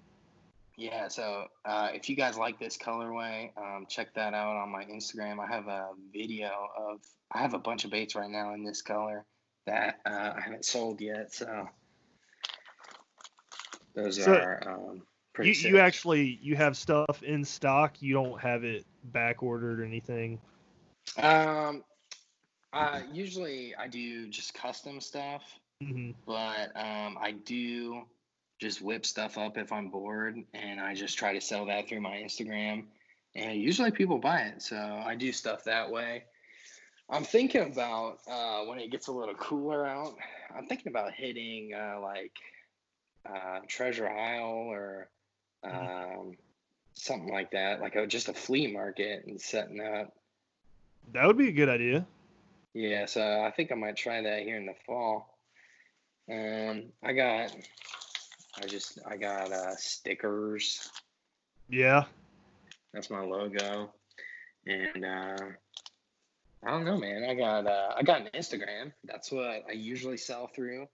[0.79, 4.85] Yeah, so uh, if you guys like this colorway, um, check that out on my
[4.85, 5.39] Instagram.
[5.41, 7.01] I have a video of
[7.33, 9.25] I have a bunch of baits right now in this color
[9.67, 11.33] that uh, I haven't sold yet.
[11.33, 11.69] So
[13.95, 15.03] those So, are um.
[15.45, 15.71] You, sick.
[15.71, 18.01] you actually you have stuff in stock.
[18.01, 20.39] You don't have it back ordered or anything.
[21.19, 21.85] um,
[22.73, 25.43] uh, usually I do just custom stuff,
[25.83, 28.03] hmm but um, I do
[28.61, 32.01] just whip stuff up if I'm bored, and I just try to sell that through
[32.01, 32.85] my Instagram.
[33.35, 36.25] And usually people buy it, so I do stuff that way.
[37.09, 40.17] I'm thinking about uh, when it gets a little cooler out.
[40.57, 42.33] I'm thinking about hitting uh, like
[43.29, 45.09] uh, Treasure Isle or
[45.71, 46.37] um,
[46.95, 50.15] something like that, like a, just a flea market and setting up.
[51.13, 52.07] That would be a good idea.
[52.75, 55.39] Yeah, so I think I might try that here in the fall.
[56.31, 57.57] Um, I got,
[58.61, 60.91] I just, I got uh, stickers.
[61.69, 62.05] Yeah.
[62.93, 63.93] That's my logo,
[64.67, 65.37] and uh,
[66.65, 67.25] I don't know, man.
[67.29, 68.93] I got, uh, I got an Instagram.
[69.05, 70.89] That's what I usually sell through.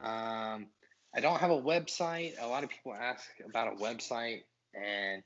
[0.00, 0.66] Um,
[1.14, 2.34] I don't have a website.
[2.40, 4.42] A lot of people ask about a website,
[4.74, 5.22] and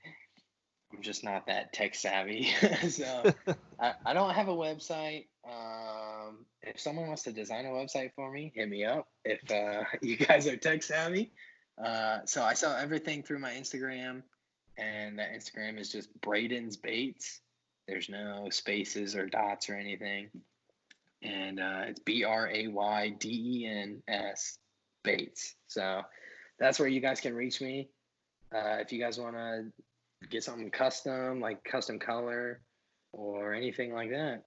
[0.93, 2.53] I'm just not that tech savvy.
[2.89, 3.33] so
[3.81, 5.27] I, I don't have a website.
[5.45, 9.09] Um, if someone wants to design a website for me, hit me up.
[9.25, 11.33] If uh, you guys are tech savvy,
[11.83, 14.23] uh, so I sell everything through my Instagram,
[14.79, 17.41] and that Instagram is just Brayden's Baits.
[17.89, 20.31] There's no spaces or dots or anything,
[21.23, 24.59] and uh, it's B R A Y D E N S
[25.03, 25.55] Baits.
[25.67, 26.03] So
[26.59, 27.89] that's where you guys can reach me.
[28.55, 29.65] Uh, if you guys want to
[30.31, 32.61] get something custom, like custom color
[33.13, 34.43] or anything like that.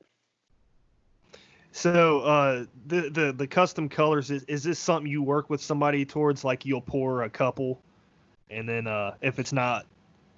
[1.72, 6.06] So uh, the the the custom colors is is this something you work with somebody
[6.06, 6.46] towards?
[6.46, 7.82] Like you'll pour a couple,
[8.50, 9.86] and then uh, if it's not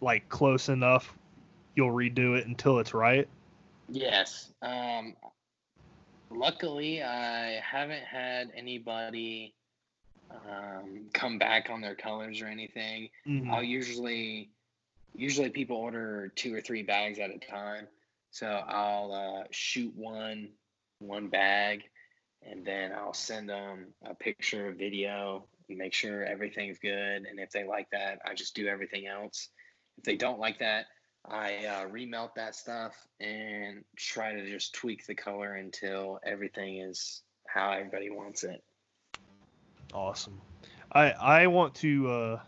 [0.01, 1.15] like close enough,
[1.75, 3.27] you'll redo it until it's right.
[3.87, 4.51] Yes.
[4.63, 5.15] Um,
[6.31, 9.53] luckily, I haven't had anybody
[10.31, 13.09] um, come back on their colors or anything.
[13.25, 13.49] Mhm.
[13.49, 14.49] I'll usually,
[15.13, 17.87] usually people order two or three bags at a time.
[18.31, 20.49] So I'll uh, shoot one,
[20.99, 21.83] one bag,
[22.43, 27.25] and then I'll send them a picture, a video, and make sure everything's good.
[27.25, 29.49] And if they like that, I just do everything else.
[29.97, 30.85] If they don't like that,
[31.25, 37.21] I uh, remelt that stuff and try to just tweak the color until everything is
[37.47, 38.63] how everybody wants it.
[39.93, 40.41] Awesome.
[40.91, 42.39] I I want to uh,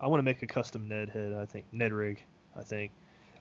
[0.00, 1.32] I want to make a custom Ned head.
[1.32, 2.22] I think Ned rig.
[2.56, 2.92] I think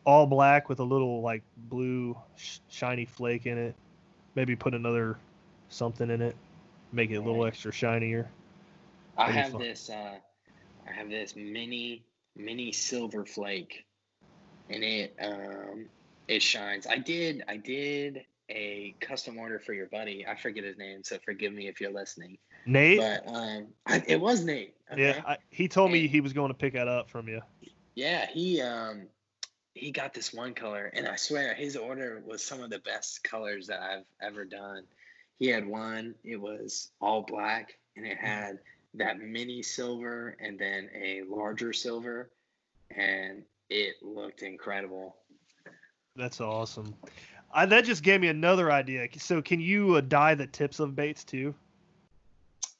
[0.06, 3.76] all black with a little like blue sh- shiny flake in it.
[4.36, 5.18] Maybe put another
[5.70, 6.36] something in it.
[6.92, 8.30] Make it a little extra shinier.
[9.18, 10.18] I have this uh
[10.88, 12.04] I have this mini
[12.36, 13.86] mini silver flake
[14.70, 15.86] and it um
[16.28, 16.88] it shines.
[16.88, 20.26] I did I did a custom order for your buddy.
[20.28, 22.38] I forget his name, so forgive me if you're listening.
[22.66, 23.00] Nate.
[23.00, 24.76] But um, I, it was Nate.
[24.96, 25.22] Yeah.
[25.26, 27.42] I, he told me he was going to pick that up from you.
[27.96, 29.08] Yeah, he um
[29.74, 33.24] he got this one color and I swear his order was some of the best
[33.24, 34.84] colors that I've ever done.
[35.40, 38.60] He had one, it was all black and it had
[38.96, 42.30] that mini silver and then a larger silver
[42.96, 45.16] and it looked incredible.
[46.16, 46.94] That's awesome.
[47.54, 49.08] I, that just gave me another idea.
[49.18, 51.54] So, can you uh, dye the tips of baits too?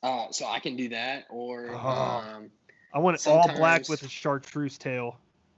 [0.04, 1.78] Uh so I can do that or Oh.
[1.88, 2.52] um
[2.94, 5.18] I want it all black with a chartreuse tail.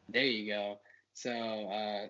[0.09, 0.77] There you go.
[1.15, 2.07] So uh,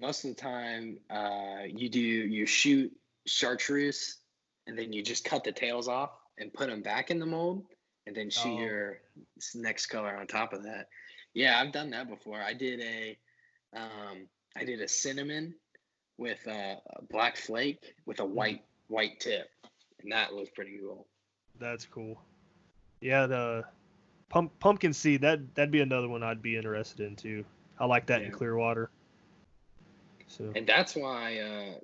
[0.00, 2.92] most of the time, uh, you do you shoot
[3.26, 4.18] chartreuse,
[4.66, 7.64] and then you just cut the tails off and put them back in the mold,
[8.08, 8.60] and then shoot Oh.
[8.60, 8.98] your
[9.54, 10.88] next color on top of that.
[11.34, 12.40] Yeah, I've done that before.
[12.40, 13.16] I did a,
[13.76, 15.54] um, I did a cinnamon
[16.18, 19.48] with a, a black flake with a white white tip,
[20.02, 21.06] and that was pretty cool.
[21.58, 22.20] That's cool.
[23.00, 23.64] Yeah, the
[24.28, 27.44] pump, pumpkin seed that that'd be another one I'd be interested in too.
[27.78, 28.32] I like that in Yeah.
[28.34, 28.90] Clearwater.
[30.28, 31.78] So and that's why uh,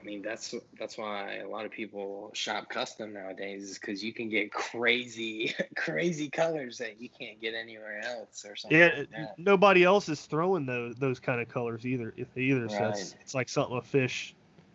[0.00, 4.12] I mean that's that's why a lot of people shop custom nowadays is because you
[4.12, 8.78] can get crazy crazy colors that you can't get anywhere else or something.
[8.78, 9.38] yeah, like that.
[9.38, 12.14] nobody else is throwing those those kind of colors either.
[12.36, 14.34] Either, so it's, it's like something a fish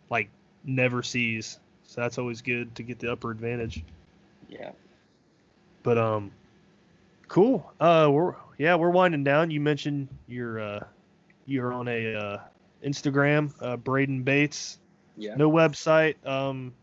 [0.09, 0.29] like
[0.63, 1.59] never sees.
[1.87, 3.83] So that's always good to get the upper advantage.
[4.47, 4.71] yeah.
[5.83, 6.31] But um,
[7.29, 7.71] cool.
[7.79, 9.51] Uh, we're yeah, we're winding down.
[9.51, 10.83] You mentioned you're uh,
[11.45, 12.39] you're on a uh,
[12.83, 14.79] Instagram, uh, Brayden Baits.
[15.15, 15.35] Yeah.
[15.35, 16.15] No website.
[16.27, 16.73] Um,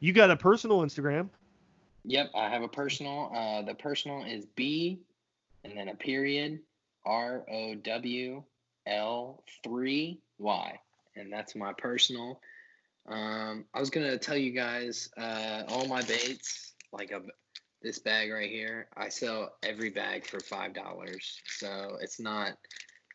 [0.00, 1.28] you got a personal Instagram.
[2.04, 2.30] Yep.
[2.34, 3.30] I have a personal.
[3.34, 4.98] Uh, the personal is B,
[5.64, 6.60] and then a period,
[7.04, 8.42] R O W
[8.86, 10.80] L three Y,
[11.14, 12.40] and that's my personal.
[13.08, 17.20] Um, I was gonna tell you guys uh, all my baits, like a
[17.82, 18.88] this bag right here.
[18.96, 22.52] I sell every bag for five dollars, so it's not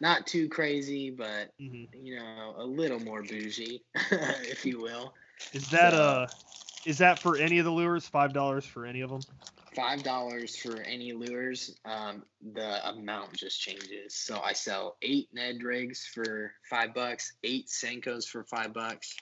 [0.02, 5.14] not too crazy, but hmm you know a little more bougie, if you will.
[5.54, 6.28] Is that So- uh,
[6.86, 8.08] is that for any of the lures?
[8.08, 9.22] Five dollars for any of them?
[9.76, 11.76] five dollars for any lures.
[11.86, 12.24] Um,
[12.54, 14.16] the amount just changes.
[14.16, 19.16] So I sell eight Ned rigs for five bucks, eight Senkos for five bucks,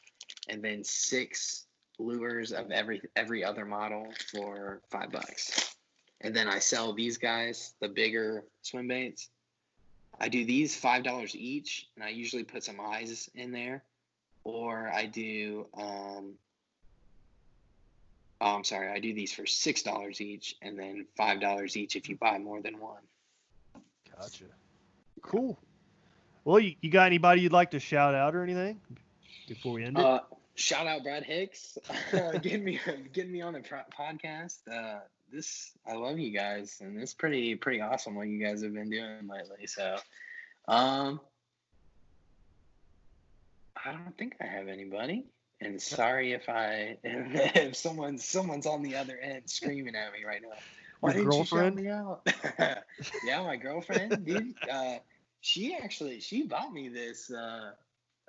[0.50, 1.66] and then six
[1.98, 5.76] lures of every every other model for five bucks.
[6.22, 9.30] And then I sell these guys, the bigger swim baits.
[10.20, 13.84] I do these five dollars each, and I usually put some eyes in there,
[14.44, 16.36] or I do um,
[18.42, 18.90] Oh, I'm sorry.
[18.90, 22.38] I do these for six dollars each, and then five dollars each if you buy
[22.38, 23.02] more than one.
[24.16, 24.46] Gotcha.
[25.22, 25.58] Cool.
[26.44, 28.80] Well, you, you got anybody you'd like to shout out or anything
[29.48, 30.06] before we end it?
[30.06, 30.20] Uh,
[30.56, 31.78] shout out Brad Hicks,
[32.12, 32.80] getting me
[33.14, 34.60] getting me on the pro- podcast.
[34.72, 35.00] Uh,
[35.32, 38.90] this I love you guys, and it's pretty pretty awesome what you guys have been
[38.90, 39.68] doing lately.
[39.68, 39.98] So,
[40.68, 41.20] um,
[43.84, 45.26] I don't think I have anybody.
[45.62, 50.42] And sorry if I if someone's someone's on the other end screaming at me right
[50.42, 50.56] now.
[51.00, 51.76] Why Your didn't you shout girlfriend?
[51.76, 52.28] me out?
[53.24, 54.56] yeah, my girlfriend, dude.
[54.70, 54.98] Uh,
[55.42, 57.72] she actually she bought me this uh,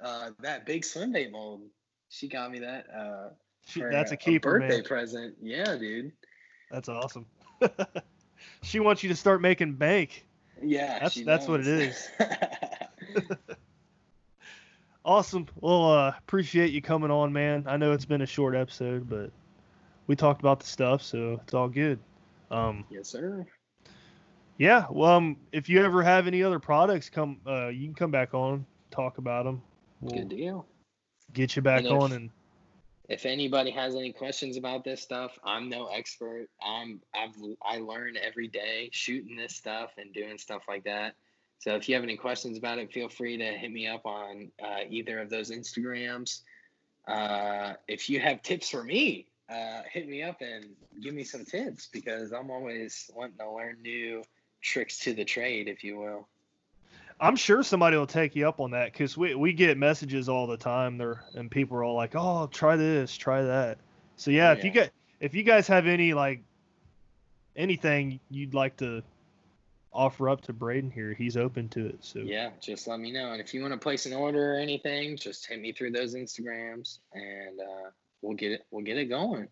[0.03, 1.63] uh, that big swim bait mold.
[2.09, 2.87] She got me that.
[2.95, 3.29] Uh,
[3.67, 4.85] She- that's a keeper, birthday man.
[4.85, 5.35] present.
[5.41, 6.13] Yeah, dude.
[6.71, 7.27] That's awesome.
[8.63, 10.27] she wants you to start making bank.
[10.63, 12.09] Yeah, That's- that's what it is.
[15.05, 15.47] Awesome.
[15.61, 17.65] Well, uh, appreciate you coming on, man.
[17.69, 19.31] I know it's been a short episode, but
[20.09, 22.01] we talked about the stuff, so it's all good.
[22.51, 23.47] Um, yes, sir.
[24.59, 24.87] yeah.
[24.91, 27.39] Well, um, if you ever have any other products, come.
[27.47, 29.63] Uh, you can come back on, talk about them.
[30.01, 30.67] We'll Good deal.
[31.37, 32.31] Get you back And if- on, and
[33.09, 36.49] If anybody has any questions about this stuff, I'm no expert.
[36.61, 41.15] I'm I've I learn every day shooting this stuff and doing stuff like that.
[41.61, 44.51] So if you have any questions about it, feel free to hit me up on
[44.61, 46.41] uh, either of those Instagrams.
[47.07, 51.45] Uh, if you have tips for me, uh, hit me up and give me some
[51.45, 54.25] tips because I'm always wanting to learn new
[54.63, 56.29] tricks to the trade, if you will.
[57.19, 60.47] I'm sure somebody will take you up on that because we we get messages all
[60.47, 63.79] the time there, and people are all like, "Oh, try this, try that."
[64.17, 66.43] So yeah, if you get if you guys have any like
[67.57, 69.03] anything you'd like to
[69.93, 71.97] offer up to Brayden here, he's open to it.
[72.01, 73.33] So Yeah, just let me know.
[73.33, 76.15] And if you want to place an order or anything, just hit me through those
[76.15, 77.91] Instagrams and uh,
[78.21, 79.49] we'll get it we'll get it going.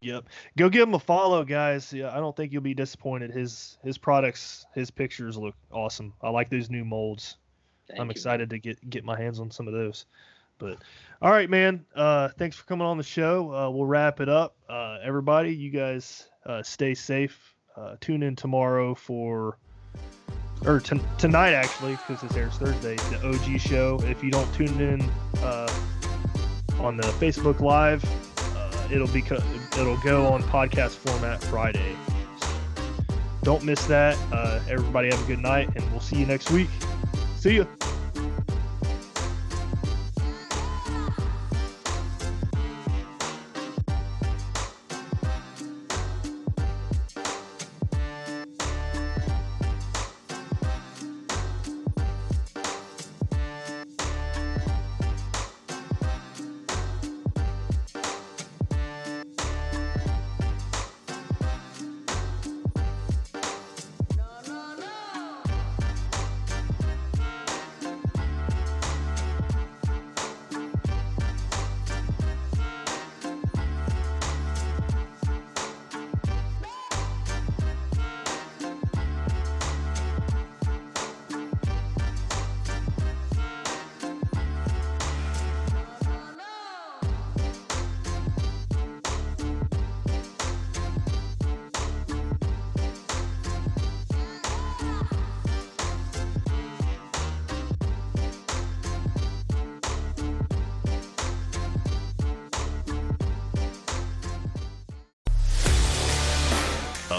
[0.00, 0.28] Yep.
[0.56, 1.92] Go give him a follow, guys.
[1.92, 3.30] Yeah, I don't think you'll be disappointed.
[3.32, 6.12] His his products, his pictures look awesome.
[6.22, 7.36] I like those new molds.
[7.88, 8.12] Thank I'm you.
[8.12, 10.06] excited to get get my hands on some of those.
[10.58, 10.78] But
[11.22, 11.84] all right, man.
[11.94, 13.52] Uh, thanks for coming on the show.
[13.52, 14.56] Uh, we'll wrap it up.
[14.68, 17.54] Uh, everybody, you guys uh, stay safe.
[17.76, 19.56] Uh, tune in tomorrow for,
[20.66, 24.00] or t- tonight actually, because this airs Thursday, the OG show.
[24.02, 25.00] If you don't tune in
[25.42, 25.72] uh,
[26.80, 28.04] on the Facebook Live,
[28.56, 29.42] uh, it'll be co-
[29.78, 31.96] it'll go on podcast format Friday.
[32.40, 32.48] So
[33.42, 34.16] don't miss that.
[34.32, 36.68] Uh, everybody have a good night, and we'll see you next week.
[37.36, 37.77] See ya.